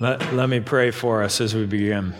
[0.00, 2.14] Let, let me pray for us as we begin.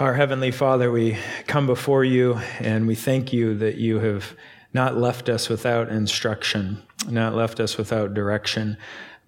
[0.00, 1.16] Our Heavenly Father, we
[1.46, 4.34] come before you and we thank you that you have
[4.74, 8.76] not left us without instruction, not left us without direction,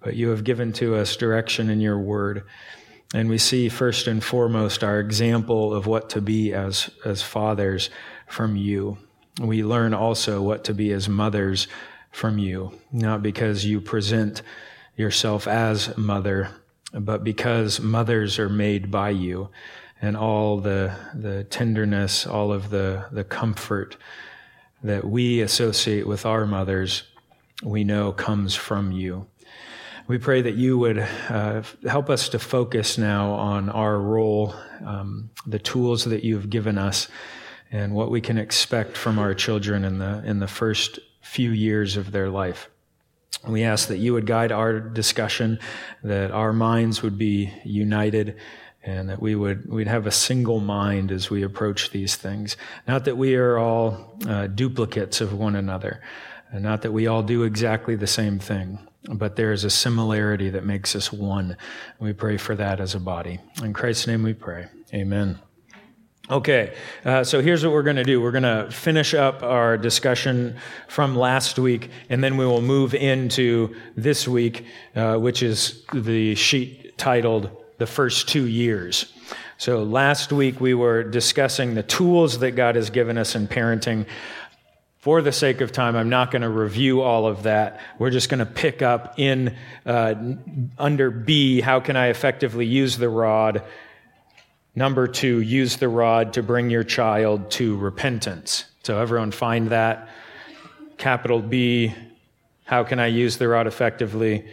[0.01, 2.43] but you have given to us direction in your word.
[3.13, 7.89] And we see first and foremost our example of what to be as, as fathers
[8.27, 8.97] from you.
[9.39, 11.69] We learn also what to be as mothers
[12.11, 14.41] from you, not because you present
[14.95, 16.49] yourself as mother,
[16.93, 19.49] but because mothers are made by you
[20.01, 23.97] and all the, the tenderness, all of the, the comfort
[24.83, 27.03] that we associate with our mothers,
[27.63, 29.27] we know comes from you.
[30.07, 30.97] We pray that you would
[31.29, 36.77] uh, help us to focus now on our role, um, the tools that you've given
[36.77, 37.07] us,
[37.71, 41.95] and what we can expect from our children in the, in the first few years
[41.95, 42.69] of their life.
[43.47, 45.59] We ask that you would guide our discussion,
[46.03, 48.37] that our minds would be united,
[48.83, 52.57] and that we would we'd have a single mind as we approach these things.
[52.87, 56.01] Not that we are all uh, duplicates of one another,
[56.51, 60.49] and not that we all do exactly the same thing, but there is a similarity
[60.51, 61.57] that makes us one.
[61.99, 63.39] We pray for that as a body.
[63.63, 64.67] In Christ's name, we pray.
[64.93, 65.39] Amen.
[66.29, 68.21] Okay, uh, so here's what we're going to do.
[68.21, 70.55] We're going to finish up our discussion
[70.87, 76.35] from last week, and then we will move into this week, uh, which is the
[76.35, 77.49] sheet titled
[77.79, 79.11] The First Two Years.
[79.57, 84.05] So last week we were discussing the tools that God has given us in parenting.
[84.99, 87.79] For the sake of time, I'm not going to review all of that.
[87.97, 90.13] We're just going to pick up in uh,
[90.77, 93.63] under B, how can I effectively use the rod?
[94.75, 98.65] Number two, use the rod to bring your child to repentance.
[98.83, 100.09] So, everyone find that.
[100.97, 101.93] Capital B,
[102.63, 104.45] how can I use the rod effectively?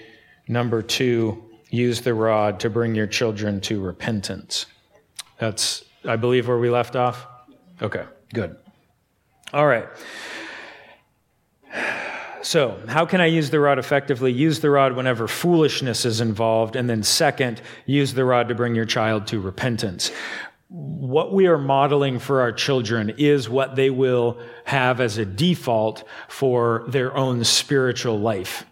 [0.49, 4.67] Number two, use the rod to bring your children to repentance.
[5.39, 7.27] That's, I believe, where we left off?
[7.81, 8.57] Okay, good.
[9.53, 9.89] All right.
[12.43, 14.33] So, how can I use the rod effectively?
[14.33, 16.77] Use the rod whenever foolishness is involved.
[16.77, 20.13] And then, second, use the rod to bring your child to repentance.
[20.69, 26.05] What we are modeling for our children is what they will have as a default
[26.29, 28.65] for their own spiritual life.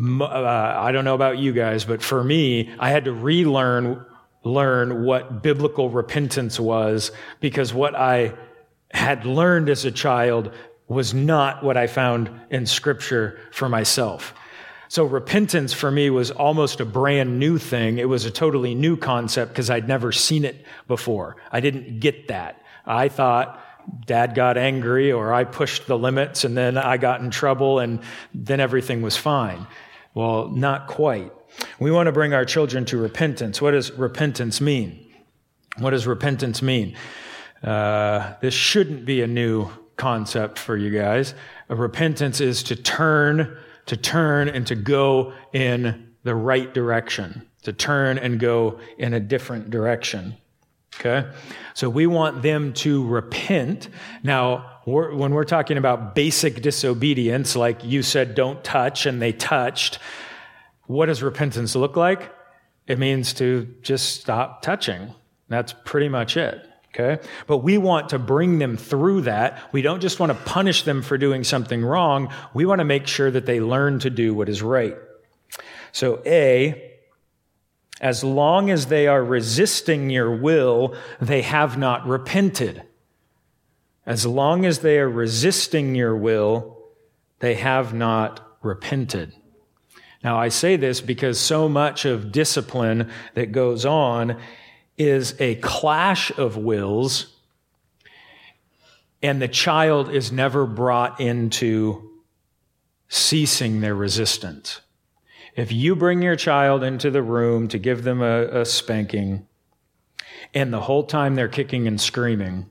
[0.00, 4.04] Uh, I don't know about you guys, but for me, I had to relearn
[4.44, 7.10] learn what biblical repentance was
[7.40, 8.34] because what I
[8.92, 10.52] had learned as a child
[10.88, 14.34] was not what I found in Scripture for myself.
[14.88, 17.98] So repentance for me was almost a brand new thing.
[17.98, 21.36] It was a totally new concept because I'd never seen it before.
[21.50, 22.62] I didn't get that.
[22.86, 23.60] I thought
[24.06, 28.00] dad got angry or I pushed the limits and then I got in trouble and
[28.32, 29.66] then everything was fine.
[30.14, 31.32] Well, not quite.
[31.78, 33.60] We want to bring our children to repentance.
[33.60, 35.04] What does repentance mean?
[35.78, 36.96] What does repentance mean?
[37.62, 41.34] Uh, this shouldn't be a new concept for you guys.
[41.68, 43.56] Repentance is to turn,
[43.86, 49.20] to turn and to go in the right direction, to turn and go in a
[49.20, 50.36] different direction.
[50.98, 51.28] Okay?
[51.74, 53.88] So we want them to repent.
[54.22, 59.32] Now, we're, when we're talking about basic disobedience, like you said, don't touch, and they
[59.32, 59.98] touched,
[60.86, 62.32] what does repentance look like?
[62.86, 65.14] It means to just stop touching.
[65.48, 66.68] That's pretty much it.
[66.94, 67.20] Okay?
[67.46, 69.58] But we want to bring them through that.
[69.72, 72.32] We don't just want to punish them for doing something wrong.
[72.54, 74.96] We want to make sure that they learn to do what is right.
[75.90, 76.92] So, A,
[78.00, 82.82] as long as they are resisting your will, they have not repented.
[84.06, 86.78] As long as they are resisting your will,
[87.40, 89.32] they have not repented.
[90.22, 94.40] Now, I say this because so much of discipline that goes on
[94.96, 97.34] is a clash of wills,
[99.22, 102.10] and the child is never brought into
[103.08, 104.80] ceasing their resistance.
[105.56, 109.46] If you bring your child into the room to give them a, a spanking,
[110.52, 112.66] and the whole time they're kicking and screaming,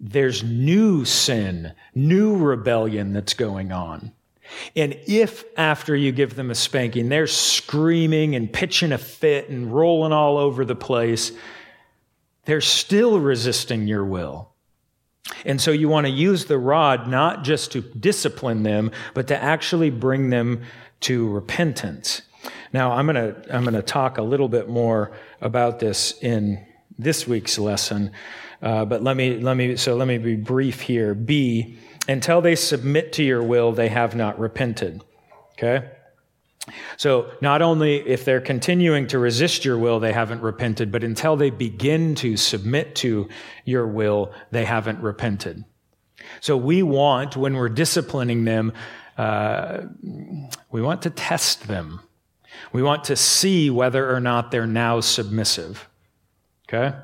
[0.00, 4.12] there's new sin, new rebellion that's going on.
[4.74, 9.72] And if after you give them a spanking, they're screaming and pitching a fit and
[9.72, 11.32] rolling all over the place,
[12.44, 14.50] they're still resisting your will.
[15.44, 19.42] And so you want to use the rod not just to discipline them, but to
[19.42, 20.62] actually bring them
[21.00, 22.22] to repentance.
[22.72, 26.64] Now, I'm going to, I'm going to talk a little bit more about this in
[26.98, 28.12] this week's lesson.
[28.62, 31.14] Uh, but let me, let me, so let me be brief here.
[31.14, 31.78] B,
[32.08, 35.02] until they submit to your will, they have not repented.
[35.52, 35.90] Okay?
[36.96, 41.36] So, not only if they're continuing to resist your will, they haven't repented, but until
[41.36, 43.28] they begin to submit to
[43.64, 45.64] your will, they haven't repented.
[46.40, 48.72] So, we want, when we're disciplining them,
[49.16, 49.82] uh,
[50.70, 52.00] we want to test them.
[52.72, 55.88] We want to see whether or not they're now submissive.
[56.68, 56.96] Okay?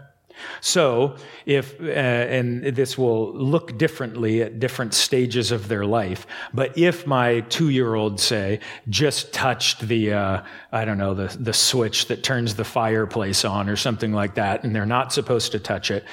[0.61, 6.77] So, if, uh, and this will look differently at different stages of their life, but
[6.77, 10.43] if my two year old, say, just touched the, uh,
[10.73, 14.65] I don't know, the, the switch that turns the fireplace on or something like that,
[14.65, 16.05] and they're not supposed to touch it,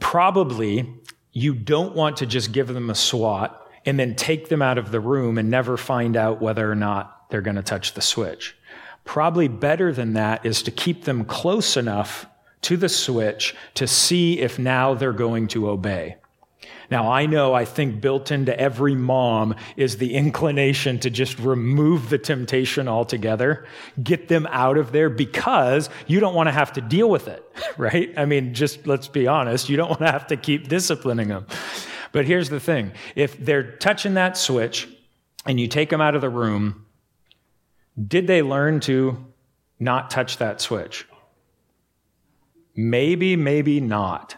[0.00, 0.92] probably
[1.32, 4.90] you don't want to just give them a swat and then take them out of
[4.90, 8.56] the room and never find out whether or not they're going to touch the switch.
[9.04, 12.26] Probably better than that is to keep them close enough
[12.62, 16.16] to the switch to see if now they're going to obey.
[16.90, 22.08] Now, I know, I think built into every mom is the inclination to just remove
[22.08, 23.66] the temptation altogether,
[24.02, 27.44] get them out of there because you don't want to have to deal with it,
[27.76, 28.12] right?
[28.16, 31.46] I mean, just let's be honest, you don't want to have to keep disciplining them.
[32.12, 34.88] But here's the thing if they're touching that switch
[35.44, 36.86] and you take them out of the room,
[38.06, 39.26] did they learn to
[39.78, 41.06] not touch that switch?
[42.78, 44.36] Maybe, maybe not.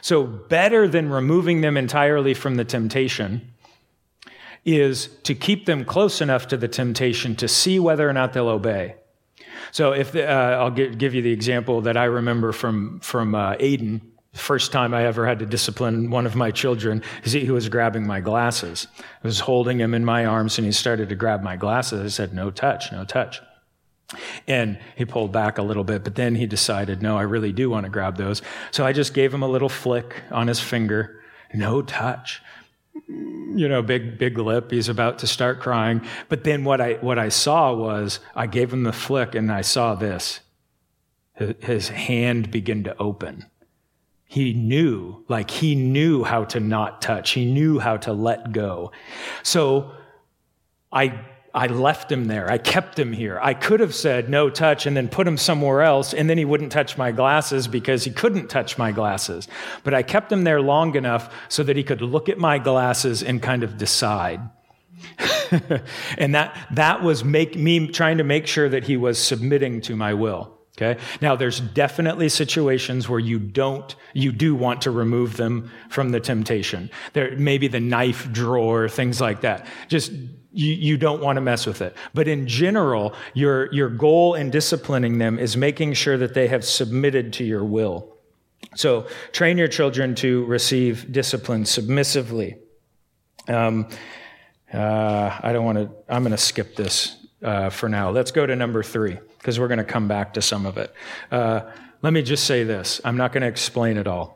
[0.00, 3.52] So, better than removing them entirely from the temptation
[4.64, 8.48] is to keep them close enough to the temptation to see whether or not they'll
[8.48, 8.94] obey.
[9.72, 13.56] So, if uh, I'll give, give, you the example that I remember from from uh,
[13.56, 14.00] Aiden,
[14.32, 18.20] first time I ever had to discipline one of my children, he was grabbing my
[18.20, 18.86] glasses.
[19.00, 22.00] I was holding him in my arms, and he started to grab my glasses.
[22.00, 23.40] I said, "No touch, no touch."
[24.46, 27.68] And he pulled back a little bit, but then he decided, no, I really do
[27.70, 28.40] want to grab those.
[28.70, 31.22] So I just gave him a little flick on his finger,
[31.52, 32.40] no touch.
[33.08, 34.70] You know, big, big lip.
[34.70, 36.02] He's about to start crying.
[36.28, 39.62] But then what I, what I saw was I gave him the flick and I
[39.62, 40.40] saw this.
[41.60, 43.46] His hand begin to open.
[44.24, 47.30] He knew, like he knew how to not touch.
[47.30, 48.92] He knew how to let go.
[49.42, 49.92] So
[50.90, 51.20] I
[51.56, 52.50] I left him there.
[52.50, 53.40] I kept him here.
[53.40, 56.44] I could have said no touch and then put him somewhere else, and then he
[56.44, 59.48] wouldn't touch my glasses because he couldn't touch my glasses.
[59.82, 63.22] But I kept him there long enough so that he could look at my glasses
[63.22, 64.42] and kind of decide.
[66.18, 69.96] and that, that was make, me trying to make sure that he was submitting to
[69.96, 70.52] my will.
[70.76, 71.00] Okay.
[71.22, 76.20] Now there's definitely situations where you don't, you do want to remove them from the
[76.20, 76.90] temptation.
[77.14, 79.66] There, maybe the knife drawer, things like that.
[79.88, 80.12] Just
[80.56, 81.94] you, you don't want to mess with it.
[82.14, 86.64] But in general, your, your goal in disciplining them is making sure that they have
[86.64, 88.16] submitted to your will.
[88.74, 92.56] So train your children to receive discipline submissively.
[93.48, 93.88] Um,
[94.72, 98.10] uh, I don't want to, I'm going to skip this uh, for now.
[98.10, 100.92] Let's go to number three, because we're going to come back to some of it.
[101.30, 101.70] Uh,
[102.02, 104.35] let me just say this I'm not going to explain it all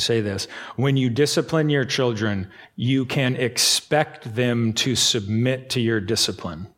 [0.00, 0.46] say this
[0.76, 6.68] when you discipline your children, you can expect them to submit to your discipline.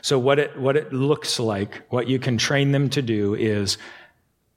[0.00, 3.78] So, what it, what it looks like, what you can train them to do is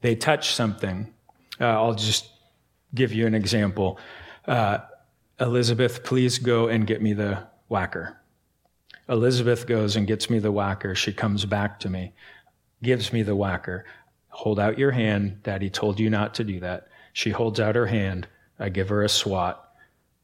[0.01, 1.13] they touch something.
[1.59, 2.29] Uh, I'll just
[2.93, 3.99] give you an example.
[4.47, 4.79] Uh,
[5.39, 8.17] Elizabeth, please go and get me the whacker.
[9.07, 10.95] Elizabeth goes and gets me the whacker.
[10.95, 12.13] She comes back to me,
[12.81, 13.85] gives me the whacker.
[14.29, 15.43] Hold out your hand.
[15.43, 16.87] Daddy told you not to do that.
[17.15, 18.27] She holds out her hand.
[18.59, 19.65] I give her a swat.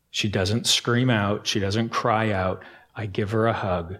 [0.10, 1.48] She doesn't scream out.
[1.48, 2.64] She doesn't cry out.
[2.94, 3.96] I give her a hug.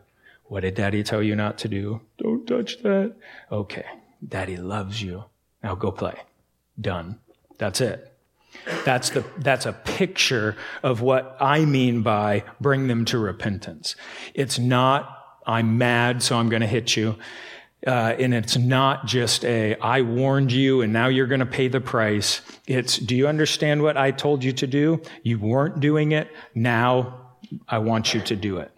[0.48, 2.02] What did daddy tell you not to do?
[2.18, 3.16] Don't touch that.
[3.50, 3.86] Okay.
[4.28, 5.24] Daddy loves you.
[5.64, 6.20] Now go play.
[6.82, 7.18] Done.
[7.58, 8.12] That's it.
[8.84, 13.96] That's the, that's a picture of what I mean by bring them to repentance.
[14.34, 17.16] It's not, I'm mad, so I'm going to hit you.
[17.86, 21.68] Uh, and it's not just a, I warned you and now you're going to pay
[21.68, 22.42] the price.
[22.68, 25.02] It's, do you understand what I told you to do?
[25.24, 26.30] You weren't doing it.
[26.54, 27.32] Now
[27.68, 28.72] I want you to do it.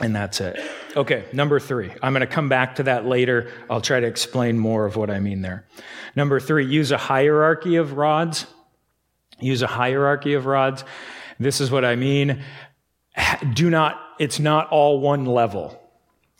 [0.00, 0.60] And that's it.
[0.96, 1.90] Okay, number three.
[2.00, 3.50] I'm going to come back to that later.
[3.68, 5.66] I'll try to explain more of what I mean there.
[6.14, 8.46] Number three, use a hierarchy of rods.
[9.40, 10.84] Use a hierarchy of rods.
[11.40, 12.44] This is what I mean.
[13.54, 15.80] Do not, it's not all one level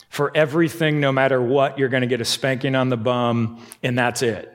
[0.09, 3.97] for everything, no matter what, you're going to get a spanking on the bum, and
[3.97, 4.53] that's it.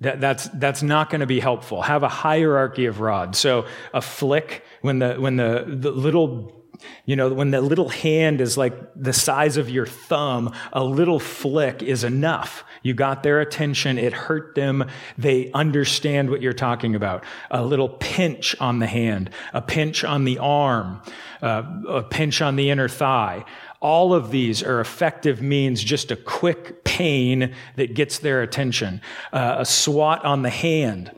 [0.00, 1.80] That, that's, that's not going to be helpful.
[1.82, 3.38] Have a hierarchy of rods.
[3.38, 6.61] So a flick, when the, when the, the little
[7.04, 11.18] you know, when the little hand is like the size of your thumb, a little
[11.18, 12.64] flick is enough.
[12.82, 13.98] You got their attention.
[13.98, 14.84] It hurt them.
[15.18, 17.24] They understand what you're talking about.
[17.50, 21.02] A little pinch on the hand, a pinch on the arm,
[21.40, 23.44] uh, a pinch on the inner thigh
[23.80, 29.00] All of these are effective means, just a quick pain that gets their attention.
[29.32, 31.10] Uh, a swat on the hand.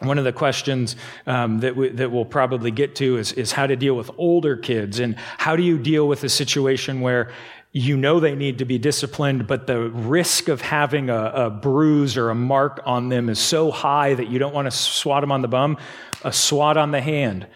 [0.00, 3.66] One of the questions um, that, we, that we'll probably get to is, is how
[3.66, 7.32] to deal with older kids and how do you deal with a situation where
[7.72, 12.16] you know they need to be disciplined, but the risk of having a, a, bruise
[12.16, 15.30] or a mark on them is so high that you don't want to swat them
[15.30, 15.76] on the bum.
[16.24, 17.46] A swat on the hand.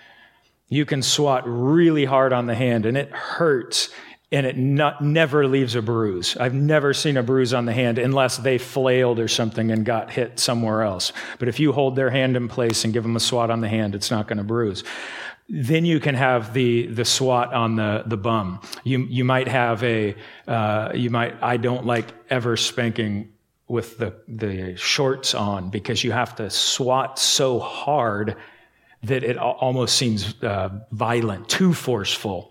[0.68, 3.90] You can swat really hard on the hand and it hurts
[4.32, 6.36] and it not, never leaves a bruise.
[6.36, 10.10] I've never seen a bruise on the hand unless they flailed or something and got
[10.10, 11.12] hit somewhere else.
[11.38, 13.68] But if you hold their hand in place and give them a swat on the
[13.68, 14.84] hand, it's not going to bruise.
[15.48, 18.60] Then you can have the the swat on the the bum.
[18.84, 20.14] You you might have a
[20.46, 23.32] uh, you might I don't like ever spanking
[23.66, 28.36] with the the shorts on because you have to swat so hard
[29.02, 32.49] that it almost seems uh, violent, too forceful.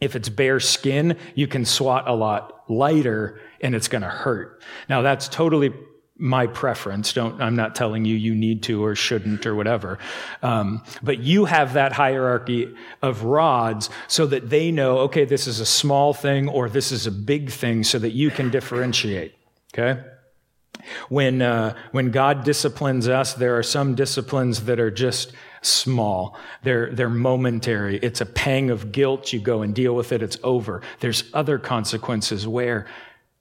[0.00, 4.62] If it's bare skin, you can swat a lot lighter and it's going to hurt.
[4.88, 5.72] Now that's totally
[6.20, 7.14] my preference.
[7.14, 9.98] Don't, I'm not telling you you need to or shouldn't or whatever.
[10.42, 15.60] Um, but you have that hierarchy of rods so that they know, okay, this is
[15.60, 19.34] a small thing or this is a big thing so that you can differentiate.
[19.72, 20.02] Okay?
[21.08, 26.38] When, uh, when God disciplines us, there are some disciplines that are just small.
[26.62, 27.98] They're, they're momentary.
[27.98, 29.32] It's a pang of guilt.
[29.32, 30.22] You go and deal with it.
[30.22, 30.82] It's over.
[31.00, 32.86] There's other consequences where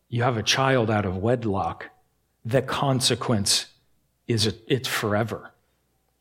[0.09, 1.89] you have a child out of wedlock
[2.45, 3.67] the consequence
[4.27, 5.51] is it's forever.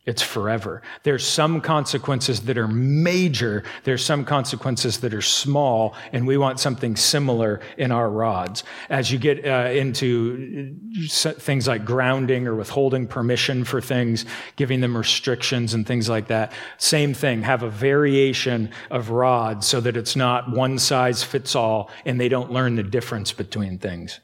[0.09, 0.81] It's forever.
[1.03, 3.63] There's some consequences that are major.
[3.85, 8.65] There's some consequences that are small, and we want something similar in our rods.
[8.89, 10.75] As you get uh, into
[11.11, 14.25] things like grounding or withholding permission for things,
[14.57, 17.43] giving them restrictions and things like that, same thing.
[17.43, 22.31] Have a variation of rods so that it's not one size fits all, and they
[22.31, 24.21] don't learn the difference between things.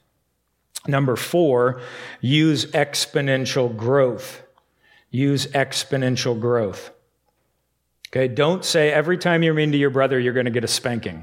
[0.86, 1.82] Number four,
[2.22, 4.43] use exponential growth.
[5.14, 6.90] Use exponential growth.
[8.08, 10.68] Okay, don't say every time you're mean to your brother, you're going to get a
[10.68, 11.22] spanking.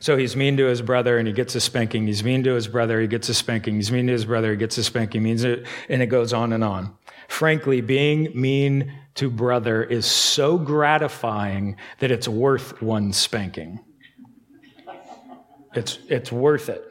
[0.00, 2.06] So he's mean to his brother and he gets a spanking.
[2.06, 3.74] He's mean to his brother, he gets a spanking.
[3.74, 5.20] He's mean to his brother, he gets a spanking.
[5.20, 6.96] He Means it, and it goes on and on.
[7.28, 13.80] Frankly, being mean to brother is so gratifying that it's worth one spanking.
[15.74, 16.90] It's, it's worth it.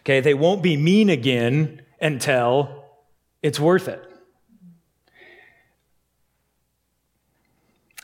[0.00, 2.75] Okay, they won't be mean again until
[3.42, 4.02] it's worth it.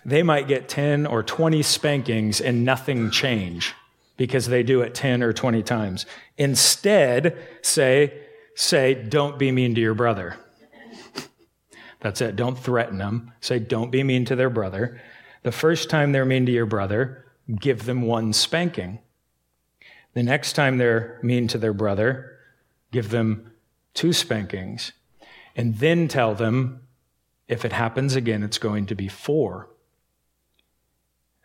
[0.05, 3.75] They might get 10 or 20 spankings and nothing change
[4.17, 6.07] because they do it 10 or 20 times.
[6.37, 8.13] Instead, say,
[8.55, 10.37] say, don't be mean to your brother.
[12.01, 12.35] That's it.
[12.35, 13.33] Don't threaten them.
[13.41, 15.01] Say, don't be mean to their brother.
[15.45, 17.25] The first time they're mean to your brother,
[17.61, 18.99] give them one spanking.
[20.15, 22.39] The next time they're mean to their brother,
[22.91, 23.53] give them
[23.95, 24.93] two spankings.
[25.57, 26.83] And then tell them
[27.49, 29.69] if it happens again, it's going to be four.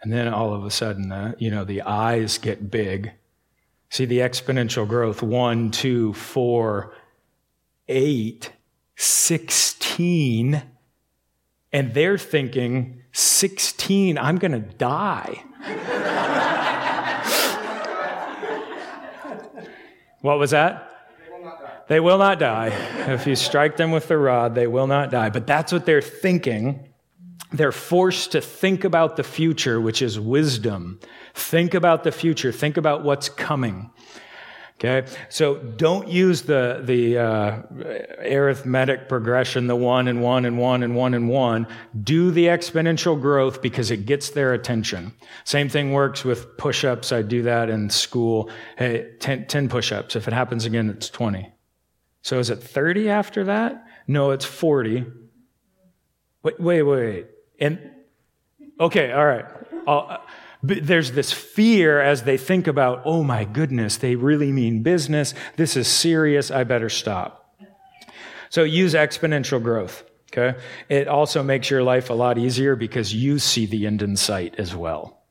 [0.01, 3.11] And then all of a sudden, uh, you know, the eyes get big.
[3.89, 6.93] See the exponential growth one, two, four,
[7.87, 8.51] eight,
[8.95, 10.61] 16.
[11.73, 15.43] And they're thinking, 16, I'm going to die.
[20.21, 20.86] What was that?
[21.87, 22.67] They will not die.
[23.07, 25.29] If you strike them with the rod, they will not die.
[25.29, 26.89] But that's what they're thinking.
[27.51, 30.99] They're forced to think about the future, which is wisdom.
[31.33, 32.51] Think about the future.
[32.51, 33.89] Think about what's coming.
[34.79, 37.61] Okay, so don't use the the uh,
[38.19, 41.65] arithmetic progression, the one and one and one and one and one.
[42.03, 45.13] Do the exponential growth because it gets their attention.
[45.45, 47.11] Same thing works with push-ups.
[47.11, 48.51] I do that in school.
[48.77, 50.15] Hey, 10, 10 push-ups.
[50.15, 51.51] If it happens again, it's 20.
[52.27, 53.87] So is it 30 after that?
[54.05, 55.05] No, it's 40.
[56.43, 57.27] Wait, wait, wait.
[57.57, 57.79] And
[58.81, 59.45] okay, all right.
[59.87, 60.17] I'll, uh,
[60.61, 65.33] there's this fear as they think about, oh my goodness, they really mean business.
[65.55, 66.51] This is serious.
[66.51, 67.55] I better stop.
[68.49, 70.03] So use exponential growth.
[70.33, 70.59] Okay.
[70.89, 74.55] It also makes your life a lot easier because you see the end in sight
[74.57, 75.21] as well.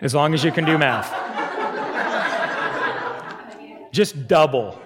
[0.00, 1.14] As long as you can do math.
[3.92, 4.76] Just double,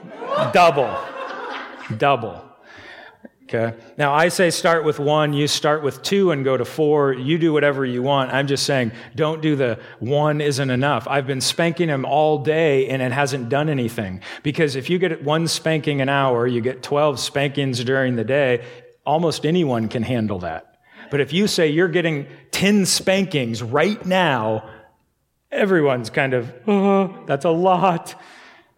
[0.50, 0.98] double,
[1.96, 2.52] double.
[3.54, 3.76] Okay.
[3.98, 7.12] Now I say start with one, you start with two and go to four.
[7.12, 8.32] You do whatever you want.
[8.32, 11.06] I'm just saying don't do the one isn't enough.
[11.06, 14.22] I've been spanking him all day and it hasn't done anything.
[14.42, 18.64] Because if you get one spanking an hour, you get 12 spankings during the day,
[19.04, 20.78] almost anyone can handle that.
[21.10, 24.66] But if you say you're getting 10 spankings right now,
[25.50, 28.14] everyone's kind of, oh, that's a lot,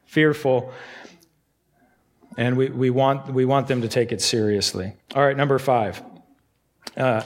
[0.04, 0.72] fearful.
[2.36, 4.94] And we, we, want, we want them to take it seriously.
[5.14, 6.02] All right, number five.
[6.96, 7.22] Uh,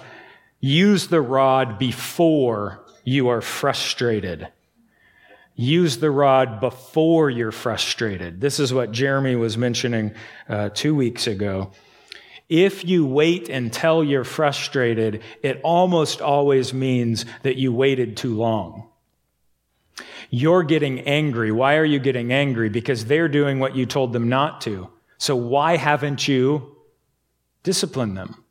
[0.60, 4.48] use the rod before you are frustrated.
[5.56, 8.40] Use the rod before you're frustrated.
[8.40, 10.14] This is what Jeremy was mentioning
[10.48, 11.72] uh, two weeks ago.
[12.48, 18.88] If you wait until you're frustrated, it almost always means that you waited too long.
[20.30, 21.50] You're getting angry.
[21.50, 22.68] Why are you getting angry?
[22.68, 24.88] Because they're doing what you told them not to.
[25.18, 26.76] So why haven't you
[27.62, 28.44] disciplined them?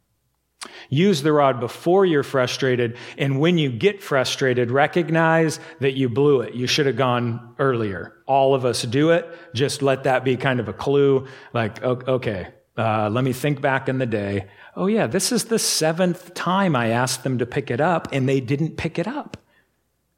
[0.89, 2.97] Use the rod before you're frustrated.
[3.17, 6.53] And when you get frustrated, recognize that you blew it.
[6.53, 8.13] You should have gone earlier.
[8.25, 9.27] All of us do it.
[9.53, 11.27] Just let that be kind of a clue.
[11.53, 12.47] Like, okay,
[12.77, 14.47] uh, let me think back in the day.
[14.75, 18.27] Oh, yeah, this is the seventh time I asked them to pick it up and
[18.27, 19.37] they didn't pick it up.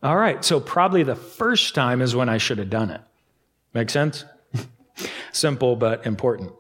[0.02, 3.02] All right, so probably the first time is when I should have done it.
[3.74, 4.24] Make sense?
[5.32, 6.52] Simple but important.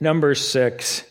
[0.00, 1.04] Number six,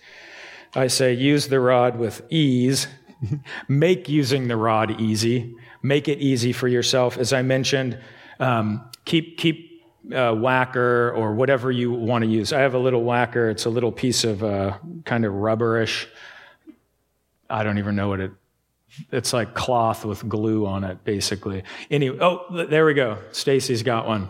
[0.76, 2.88] I say use the rod with ease.
[3.68, 5.56] Make using the rod easy.
[5.82, 7.18] Make it easy for yourself.
[7.18, 7.98] As I mentioned,
[8.40, 9.74] um, keep, keep
[10.14, 12.52] uh, whacker or whatever you want to use.
[12.52, 13.50] I have a little whacker.
[13.50, 16.08] It's a little piece of uh, kind of rubberish.
[17.50, 18.32] I don't even know what it.
[19.12, 21.64] It's like cloth with glue on it, basically.
[21.90, 23.18] Anyway, oh, there we go.
[23.32, 24.30] Stacy's got one.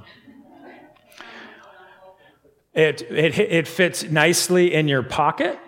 [2.73, 5.59] It, it, it fits nicely in your pocket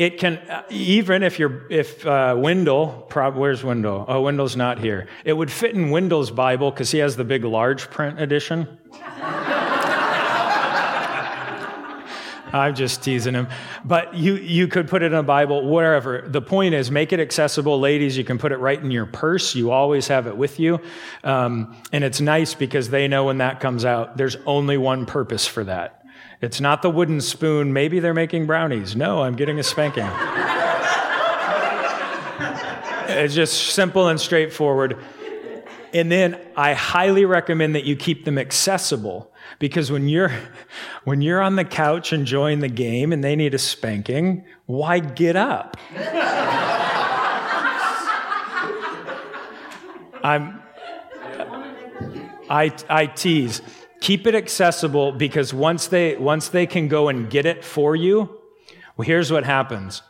[0.00, 0.40] it can
[0.70, 4.06] even if you're if uh, Wendell, prob, where's Wendell?
[4.08, 5.06] Oh, Wendell's not here.
[5.26, 8.78] It would fit in Wendell's Bible because he has the big large print edition.
[12.52, 13.48] I'm just teasing him.
[13.84, 16.22] But you, you could put it in a Bible, wherever.
[16.26, 17.78] The point is, make it accessible.
[17.78, 19.54] Ladies, you can put it right in your purse.
[19.54, 20.80] You always have it with you.
[21.24, 25.46] Um, and it's nice because they know when that comes out, there's only one purpose
[25.46, 26.04] for that.
[26.40, 27.72] It's not the wooden spoon.
[27.72, 28.96] Maybe they're making brownies.
[28.96, 30.08] No, I'm getting a spanking.
[33.08, 34.96] it's just simple and straightforward.
[35.92, 40.32] And then I highly recommend that you keep them accessible because when you're
[41.04, 45.36] when you're on the couch enjoying the game and they need a spanking, why get
[45.36, 45.76] up?
[50.22, 50.62] I'm
[52.48, 53.62] I I tease.
[54.00, 58.40] Keep it accessible because once they once they can go and get it for you
[58.96, 60.02] well here's what happens.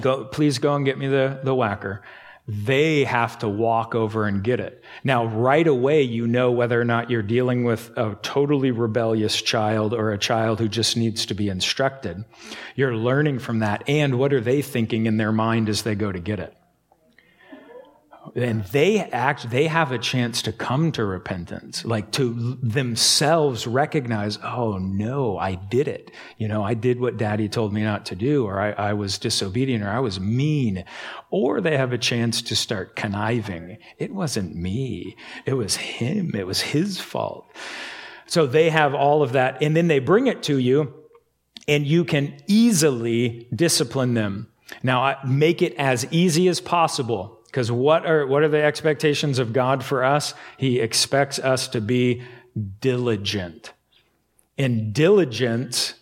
[0.00, 2.02] Go please go and get me the, the whacker
[2.48, 4.82] they have to walk over and get it.
[5.04, 9.92] Now right away you know whether or not you're dealing with a totally rebellious child
[9.92, 12.24] or a child who just needs to be instructed.
[12.74, 16.10] You're learning from that and what are they thinking in their mind as they go
[16.10, 16.57] to get it
[18.34, 24.38] and they act they have a chance to come to repentance like to themselves recognize
[24.42, 26.10] oh no i did it.
[26.36, 29.18] You know i did what daddy told me not to do or i, I was
[29.18, 30.84] disobedient or i was mean.
[31.30, 33.78] Or they have a chance to start conniving.
[33.98, 35.16] It wasn't me.
[35.44, 36.34] It was him.
[36.34, 37.46] It was his fault.
[38.26, 40.94] So they have all of that and then they bring it to you
[41.66, 44.48] and you can easily discipline them.
[44.82, 49.54] Now make it as easy as possible because what are, what are the expectations of
[49.54, 50.34] God for us?
[50.58, 52.22] He expects us to be
[52.80, 53.72] diligent.
[54.58, 55.94] And diligence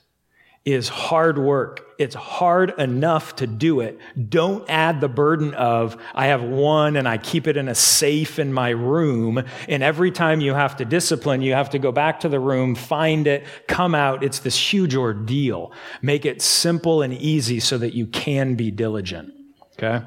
[0.65, 1.83] is hard work.
[1.97, 4.01] It's hard enough to do it.
[4.29, 8.41] Don't add the burden of, I have one and I keep it in a safe
[8.41, 9.45] in my room.
[9.69, 12.75] And every time you have to discipline, you have to go back to the room,
[12.75, 14.25] find it, come out.
[14.25, 15.71] It's this huge ordeal.
[16.03, 19.33] Make it simple and easy so that you can be diligent.
[19.79, 20.05] Okay?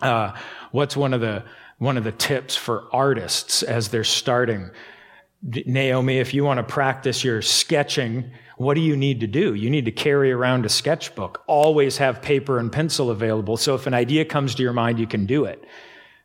[0.00, 0.34] Uh,
[0.70, 1.44] what's one of the
[1.78, 4.70] one of the tips for artists as they're starting?
[5.42, 9.54] Naomi, if you want to practice your sketching, what do you need to do?
[9.54, 11.44] You need to carry around a sketchbook.
[11.46, 13.56] Always have paper and pencil available.
[13.56, 15.64] So if an idea comes to your mind, you can do it,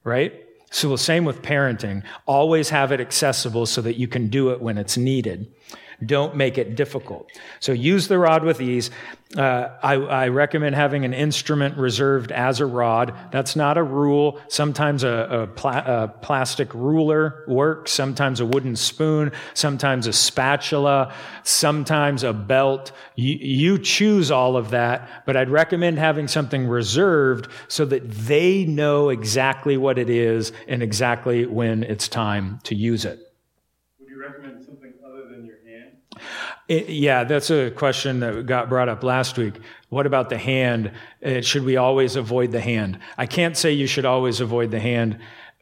[0.04, 0.34] right?
[0.72, 2.04] So the same with parenting.
[2.26, 5.54] Always have it accessible so that you can do it when it's needed.
[6.06, 7.30] Don't make it difficult.
[7.60, 8.90] So use the rod with ease.
[9.36, 13.16] Uh, I, I, recommend having an instrument reserved as a rod.
[13.32, 14.40] That's not a rule.
[14.48, 21.12] Sometimes a, a, pla- a, plastic ruler works, sometimes a wooden spoon, sometimes a spatula,
[21.42, 22.92] sometimes a belt.
[23.16, 28.66] You, you choose all of that, but I'd recommend having something reserved so that they
[28.66, 33.33] know exactly what it is and exactly when it's time to use it.
[36.68, 39.60] It, yeah, that's a question that got brought up last week.
[39.90, 40.92] What about the hand?
[41.24, 43.00] Uh, should we always avoid the hand?
[43.18, 45.20] I can't say you should always avoid the hand,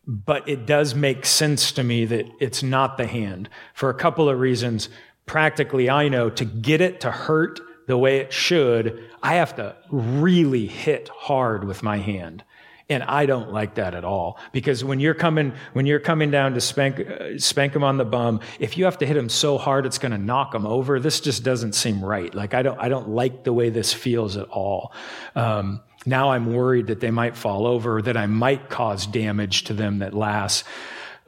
[0.07, 4.29] but it does make sense to me that it's not the hand for a couple
[4.29, 4.89] of reasons.
[5.25, 9.75] Practically, I know to get it to hurt the way it should, I have to
[9.89, 12.43] really hit hard with my hand.
[12.91, 16.55] And I don't like that at all because when you're coming, when you're coming down
[16.55, 19.57] to spank, uh, spank him on the bum, if you have to hit him so
[19.57, 22.35] hard it's going to knock him over, this just doesn't seem right.
[22.35, 24.91] Like I don't, I don't like the way this feels at all.
[25.35, 29.73] Um, now I'm worried that they might fall over, that I might cause damage to
[29.73, 30.65] them that lasts.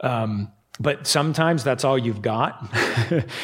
[0.00, 2.68] Um, but sometimes that's all you've got.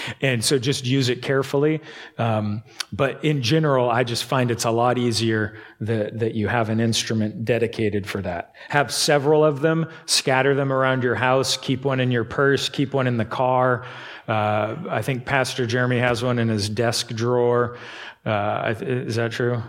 [0.20, 1.80] and so just use it carefully.
[2.18, 6.70] Um, but in general, I just find it's a lot easier that, that you have
[6.70, 8.54] an instrument dedicated for that.
[8.70, 12.94] Have several of them, scatter them around your house, keep one in your purse, keep
[12.94, 13.86] one in the car.
[14.26, 17.78] Uh, I think Pastor Jeremy has one in his desk drawer.
[18.26, 19.62] Uh, is that true?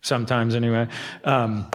[0.00, 0.88] Sometimes, anyway.
[1.24, 1.70] Um,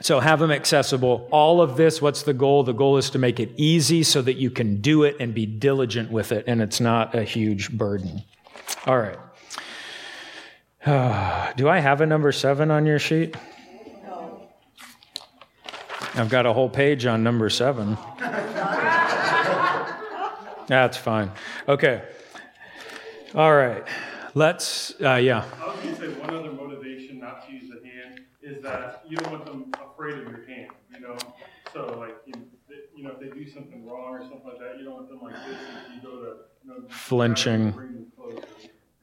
[0.00, 1.28] so have them accessible.
[1.30, 2.64] All of this, what's the goal?
[2.64, 5.46] The goal is to make it easy so that you can do it and be
[5.46, 8.22] diligent with it and it's not a huge burden.
[8.86, 9.18] All right.
[10.84, 13.36] Uh, do I have a number seven on your sheet?
[14.04, 14.48] No.
[16.14, 17.96] I've got a whole page on number seven.
[20.66, 21.30] That's fine.
[21.68, 22.02] Okay.
[23.34, 23.84] All right.
[24.34, 25.44] Let's, uh, yeah.
[25.60, 29.04] I was going to say one other motivation not to use the hand is that
[29.08, 29.73] you don't want them
[30.04, 31.16] afraid of your hand, you know?
[31.72, 32.34] So, like, you,
[32.96, 35.20] you know, if they do something wrong or something like that, you don't want them
[35.22, 38.06] like this if you go to, you know, flinching.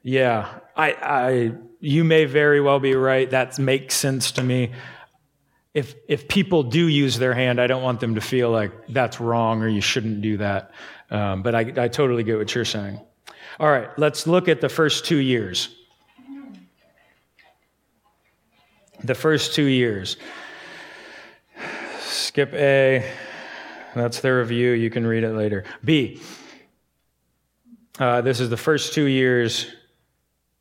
[0.03, 3.29] Yeah, I, I, you may very well be right.
[3.29, 4.71] That makes sense to me.
[5.73, 9.19] If, if people do use their hand, I don't want them to feel like that's
[9.19, 10.71] wrong or you shouldn't do that.
[11.09, 12.99] Um, but I, I totally get what you're saying.
[13.59, 15.75] All right, let's look at the first two years.
[19.03, 20.17] The first two years.
[22.31, 23.05] Skip A.
[23.93, 24.71] That's the review.
[24.71, 25.65] You can read it later.
[25.83, 26.21] B.
[27.99, 29.67] Uh, this is the first two years.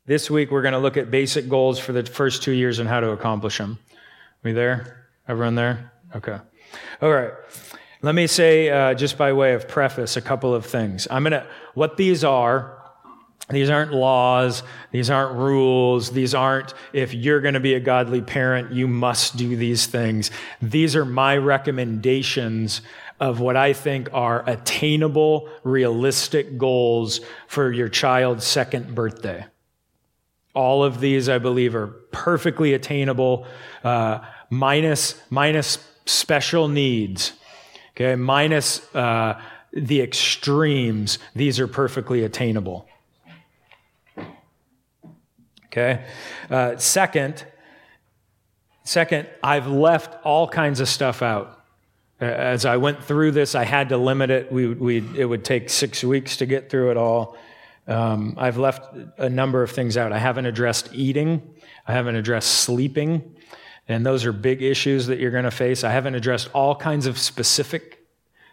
[0.05, 2.89] This week, we're going to look at basic goals for the first two years and
[2.89, 3.79] how to accomplish them.
[4.43, 5.07] We there?
[5.29, 5.93] Everyone there?
[6.13, 6.37] Okay.
[7.01, 7.31] All right.
[8.01, 11.07] Let me say, uh, just by way of preface, a couple of things.
[11.09, 12.80] I'm going to, what these are,
[13.51, 14.63] these aren't laws.
[14.91, 16.11] These aren't rules.
[16.11, 20.31] These aren't, if you're going to be a godly parent, you must do these things.
[20.61, 22.81] These are my recommendations
[23.19, 29.45] of what I think are attainable, realistic goals for your child's second birthday.
[30.53, 33.45] All of these, I believe, are perfectly attainable,
[33.83, 37.33] uh, minus, minus special needs.
[37.91, 39.39] Okay, minus uh,
[39.71, 41.19] the extremes.
[41.35, 42.87] These are perfectly attainable.
[45.71, 46.03] Okay.
[46.49, 47.45] Uh, second,
[48.83, 51.63] second, I've left all kinds of stuff out.
[52.19, 54.51] As I went through this, I had to limit it.
[54.51, 57.37] We, we, it would take six weeks to get through it all.
[57.87, 60.11] Um, I've left a number of things out.
[60.11, 61.41] I haven't addressed eating.
[61.87, 63.33] I haven't addressed sleeping.
[63.87, 65.85] And those are big issues that you're going to face.
[65.85, 68.05] I haven't addressed all kinds of specific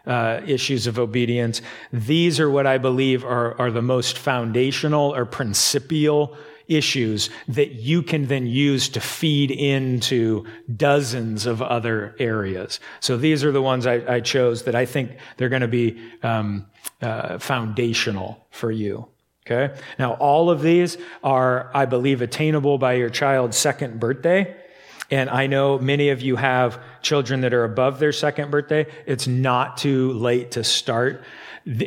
[0.07, 1.61] uh, issues of obedience.
[1.91, 6.37] These are what I believe are, are the most foundational or principial
[6.69, 12.79] issues that you can then use to feed into dozens of other areas.
[12.99, 15.99] So these are the ones I, I chose that I think they're going to be
[16.23, 16.67] um,
[17.01, 19.07] uh, foundational for you.
[19.45, 19.75] Okay.
[19.97, 24.55] Now, all of these are, I believe, attainable by your child's second birthday.
[25.11, 28.85] And I know many of you have children that are above their second birthday.
[29.07, 31.23] It's not too late to start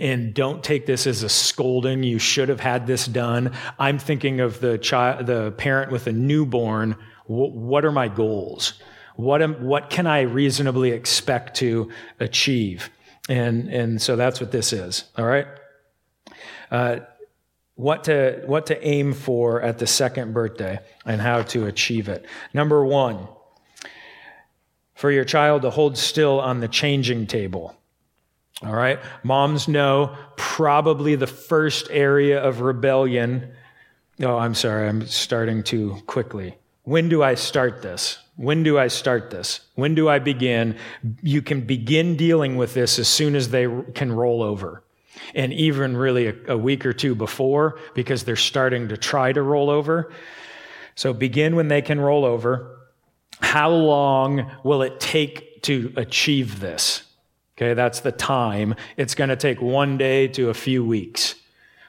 [0.01, 2.03] and don't take this as a scolding.
[2.03, 3.53] You should have had this done.
[3.79, 6.97] I'm thinking of the child, the parent with a newborn.
[7.27, 8.75] what are my goals?
[9.17, 11.91] What am, what can I reasonably expect to
[12.21, 12.91] achieve?
[13.29, 15.05] And, and so that's what this is.
[15.17, 15.47] All right.
[16.71, 17.01] Uh,
[17.75, 22.25] what to, what to aim for at the second birthday and how to achieve it.
[22.55, 23.29] Number one,
[24.95, 27.77] for your child to hold still on the changing table.
[28.61, 29.01] All right.
[29.23, 33.53] Moms know probably the first area of rebellion.
[34.21, 34.89] Oh, I'm sorry.
[34.89, 36.59] I'm starting too quickly.
[36.85, 38.19] When do I start this?
[38.37, 39.61] When do I start this?
[39.75, 40.77] When do I begin?
[41.23, 44.85] You can begin dealing with this as soon as they can roll over.
[45.35, 49.43] And even really a, a week or two before, because they're starting to try to
[49.43, 50.13] roll over.
[50.95, 52.79] So begin when they can roll over.
[53.41, 57.03] How long will it take to achieve this?
[57.63, 58.75] Okay, that's the time.
[58.97, 61.37] It's going to take one day to a few weeks.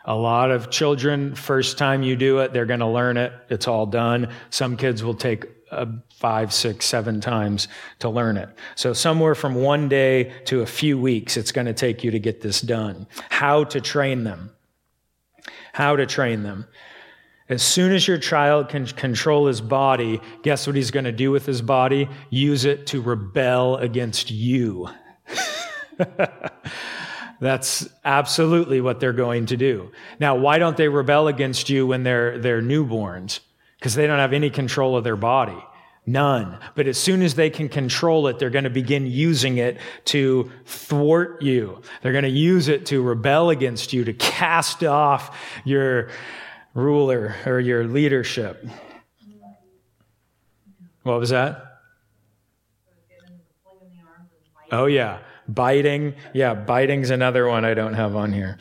[0.06, 3.34] A lot of children, first time you do it, they're going to learn it.
[3.50, 4.30] It's all done.
[4.52, 8.50] Some kids will take uh, five, six, seven times to learn it.
[8.76, 12.20] So somewhere from one day to a few weeks, it's going to take you to
[12.20, 13.08] get this done.
[13.32, 14.52] How to train them.
[15.74, 16.68] How to train them.
[17.50, 21.32] As soon as your child can control his body, guess what he's going to do
[21.32, 22.08] with his body?
[22.30, 24.88] Use it to rebel against you.
[27.40, 29.92] That's absolutely what they're going to do.
[30.20, 33.40] Now, why don't they rebel against you when they're, they're newborns?
[33.78, 35.62] Because they don't have any control of their body.
[36.06, 36.58] None.
[36.76, 40.52] But as soon as they can control it, they're going to begin using it to
[40.66, 41.82] thwart you.
[42.02, 46.10] They're going to use it to rebel against you, to cast off your
[46.74, 48.66] ruler or your leadership.
[51.04, 51.73] What was that?
[54.74, 55.20] Oh, yeah.
[55.48, 56.16] Biting.
[56.34, 58.58] Yeah, biting's another one I don't have on here.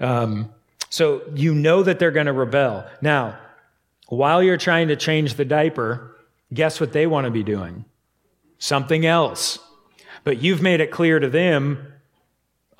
[0.00, 0.52] Um,
[0.90, 2.84] so you know that they're going to rebel.
[3.00, 3.38] Now,
[4.08, 6.16] while you're trying to change the diaper,
[6.52, 7.84] guess what they want to be doing?
[8.58, 9.60] Something else.
[10.24, 11.91] But you've made it clear to them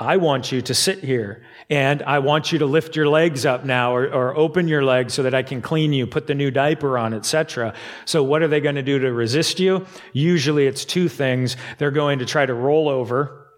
[0.02, 3.64] I want you to sit here and I want you to lift your legs up
[3.64, 6.50] now or, or open your legs so that I can clean you, put the new
[6.50, 7.74] diaper on, etc.
[8.04, 9.86] So what are they going to do to resist you?
[10.12, 11.56] Usually it's two things.
[11.78, 13.48] They're going to try to roll over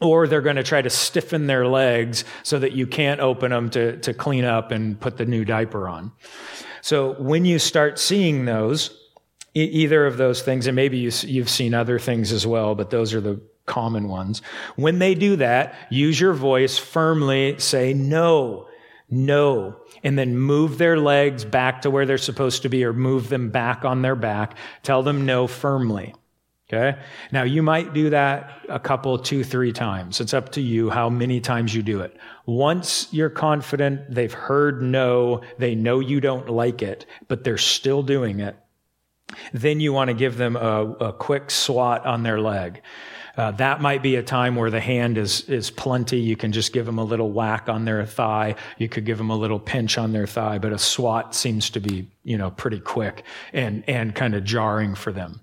[0.00, 3.70] or they're going to try to stiffen their legs so that you can't open them
[3.70, 6.12] to, to clean up and put the new diaper on.
[6.80, 8.98] So when you start seeing those,
[9.54, 13.14] either of those things, and maybe you, you've seen other things as well, but those
[13.14, 14.42] are the common ones.
[14.76, 18.68] When they do that, use your voice firmly, say no,
[19.10, 23.28] no, and then move their legs back to where they're supposed to be or move
[23.28, 24.56] them back on their back.
[24.82, 26.14] Tell them no firmly.
[26.72, 26.98] Okay.
[27.32, 30.22] Now you might do that a couple, two, three times.
[30.22, 32.16] It's up to you how many times you do it.
[32.46, 38.02] Once you're confident they've heard no, they know you don't like it, but they're still
[38.02, 38.56] doing it.
[39.52, 42.80] Then you want to give them a, a quick swat on their leg.
[43.36, 46.18] Uh, that might be a time where the hand is, is plenty.
[46.18, 48.56] You can just give them a little whack on their thigh.
[48.76, 51.80] You could give them a little pinch on their thigh, but a swat seems to
[51.80, 55.40] be, you know, pretty quick and, and kind of jarring for them.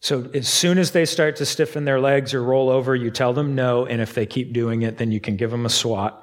[0.00, 3.32] So as soon as they start to stiffen their legs or roll over, you tell
[3.32, 3.86] them no.
[3.86, 6.22] And if they keep doing it, then you can give them a swat.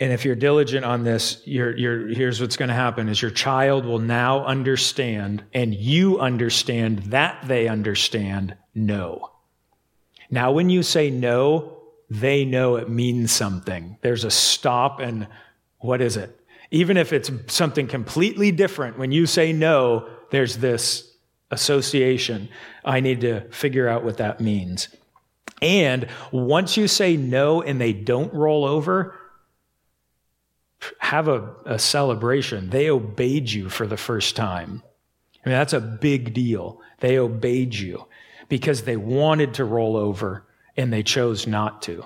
[0.00, 3.30] And if you're diligent on this, you're, you're, here's what's going to happen is your
[3.30, 9.30] child will now understand and you understand that they understand no.
[10.30, 13.98] Now, when you say no, they know it means something.
[14.02, 15.26] There's a stop and
[15.78, 16.38] what is it?
[16.70, 21.12] Even if it's something completely different, when you say no, there's this
[21.50, 22.48] association.
[22.84, 24.88] I need to figure out what that means.
[25.60, 29.14] And once you say no and they don't roll over,
[30.98, 32.70] have a, a celebration.
[32.70, 34.82] They obeyed you for the first time.
[35.44, 36.80] I mean, that's a big deal.
[37.00, 38.06] They obeyed you
[38.52, 42.04] because they wanted to roll over and they chose not to.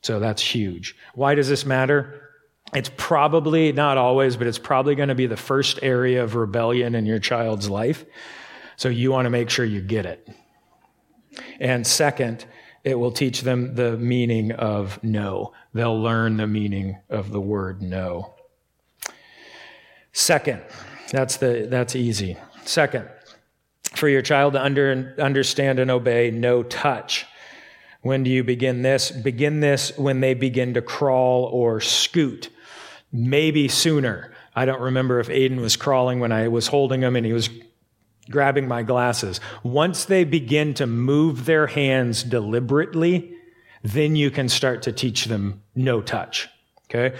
[0.00, 0.94] So that's huge.
[1.16, 2.30] Why does this matter?
[2.72, 6.94] It's probably, not always, but it's probably going to be the first area of rebellion
[6.94, 8.04] in your child's life.
[8.76, 10.28] So you want to make sure you get it.
[11.58, 12.46] And second,
[12.84, 15.52] it will teach them the meaning of no.
[15.72, 18.36] They'll learn the meaning of the word no.
[20.12, 20.62] Second,
[21.10, 22.36] that's the that's easy.
[22.64, 23.08] Second,
[24.04, 27.24] for your child to under, understand and obey, no touch.
[28.02, 29.10] When do you begin this?
[29.10, 32.50] Begin this when they begin to crawl or scoot.
[33.10, 34.30] Maybe sooner.
[34.54, 37.48] I don't remember if Aiden was crawling when I was holding him and he was
[38.30, 39.40] grabbing my glasses.
[39.62, 43.32] Once they begin to move their hands deliberately,
[43.82, 46.50] then you can start to teach them no touch.
[46.90, 47.16] Okay?